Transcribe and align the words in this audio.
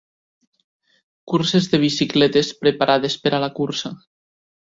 Curses 1.33 1.67
de 1.73 1.81
bicicletes 1.83 2.49
preparades 2.63 3.19
per 3.27 3.35
a 3.39 3.43
la 3.47 3.53
cursa 3.61 3.93